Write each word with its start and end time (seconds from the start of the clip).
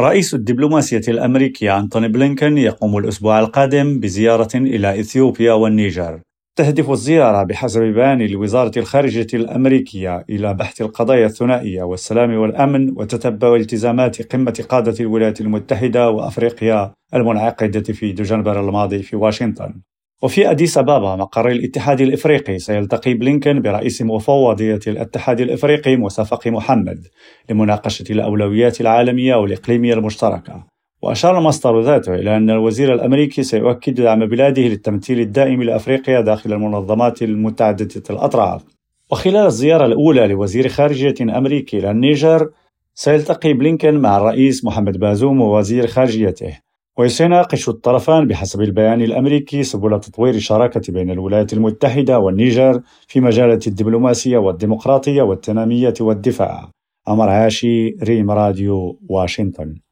رئيس 0.00 0.34
الدبلوماسية 0.34 1.02
الأمريكي 1.08 1.70
أنتوني 1.70 2.08
بلينكن 2.08 2.58
يقوم 2.58 2.96
الأسبوع 2.98 3.40
القادم 3.40 4.00
بزيارة 4.00 4.48
إلى 4.54 5.00
إثيوبيا 5.00 5.52
والنيجر. 5.52 6.20
تهدف 6.56 6.90
الزيارة 6.90 7.42
بحسب 7.42 7.82
بيان 7.82 8.26
لوزارة 8.26 8.78
الخارجية 8.78 9.26
الأمريكية 9.34 10.24
إلى 10.30 10.54
بحث 10.54 10.82
القضايا 10.82 11.26
الثنائية 11.26 11.82
والسلام 11.82 12.34
والأمن 12.34 12.90
وتتبع 12.90 13.54
التزامات 13.54 14.32
قمة 14.32 14.64
قادة 14.68 14.94
الولايات 15.00 15.40
المتحدة 15.40 16.10
وأفريقيا 16.10 16.94
المنعقدة 17.14 17.92
في 17.92 18.12
دجنبر 18.12 18.60
الماضي 18.60 19.02
في 19.02 19.16
واشنطن. 19.16 19.74
وفي 20.22 20.50
أديس 20.50 20.78
أبابا 20.78 21.16
مقر 21.16 21.48
الاتحاد 21.48 22.00
الإفريقي 22.00 22.58
سيلتقي 22.58 23.14
بلينكن 23.14 23.62
برئيس 23.62 24.02
مفوضية 24.02 24.80
الاتحاد 24.86 25.40
الإفريقي 25.40 25.96
موسى 25.96 26.24
فقي 26.24 26.50
محمد 26.50 27.06
لمناقشة 27.50 28.04
الأولويات 28.10 28.80
العالمية 28.80 29.34
والإقليمية 29.34 29.94
المشتركة. 29.94 30.64
وأشار 31.02 31.38
المصدر 31.38 31.80
ذاته 31.80 32.14
إلى 32.14 32.36
أن 32.36 32.50
الوزير 32.50 32.94
الأمريكي 32.94 33.42
سيؤكد 33.42 33.94
دعم 33.94 34.26
بلاده 34.26 34.62
للتمثيل 34.62 35.20
الدائم 35.20 35.62
لأفريقيا 35.62 36.20
داخل 36.20 36.52
المنظمات 36.52 37.22
المتعددة 37.22 38.02
الأطراف. 38.10 38.62
وخلال 39.10 39.46
الزيارة 39.46 39.86
الأولى 39.86 40.26
لوزير 40.26 40.68
خارجية 40.68 41.14
أمريكي 41.38 41.78
إلى 41.78 41.90
النيجر 41.90 42.50
سيلتقي 42.94 43.52
بلينكن 43.52 43.98
مع 43.98 44.16
الرئيس 44.16 44.64
محمد 44.64 44.98
بازوم 44.98 45.40
ووزير 45.40 45.86
خارجيته. 45.86 46.58
وسيناقش 46.98 47.68
الطرفان 47.68 48.26
بحسب 48.28 48.60
البيان 48.60 49.02
الأمريكي 49.02 49.62
سبل 49.62 50.00
تطوير 50.00 50.34
الشراكة 50.34 50.92
بين 50.92 51.10
الولايات 51.10 51.52
المتحدة 51.52 52.18
والنيجر 52.18 52.82
في 53.08 53.20
مجالات 53.20 53.66
الدبلوماسية 53.66 54.38
والديمقراطية 54.38 55.22
والتنمية 55.22 55.94
والدفاع. 56.00 56.70
أمر 57.08 57.28
عاشي 57.28 57.88
ريم 57.88 58.30
راديو 58.30 58.98
واشنطن. 59.08 59.82